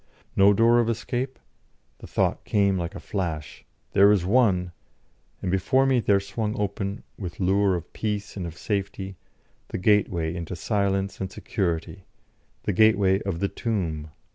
No 0.35 0.51
door 0.51 0.79
of 0.79 0.89
escape? 0.89 1.37
The 1.99 2.07
thought 2.07 2.43
came 2.43 2.75
like 2.75 2.95
a 2.95 2.99
flash: 2.99 3.63
"There 3.93 4.11
is 4.11 4.25
one!" 4.25 4.71
And 5.43 5.51
before 5.51 5.85
me 5.85 5.99
there 5.99 6.19
swung 6.19 6.59
open, 6.59 7.03
with 7.19 7.39
lure 7.39 7.75
of 7.75 7.93
peace 7.93 8.35
and 8.35 8.47
of 8.47 8.57
safety, 8.57 9.17
the 9.67 9.77
gateway 9.77 10.33
into 10.35 10.55
silence 10.55 11.21
and 11.21 11.31
security, 11.31 12.05
the 12.63 12.73
gateway 12.73 13.21
of 13.21 13.41
the 13.41 13.47
tomb. 13.47 14.09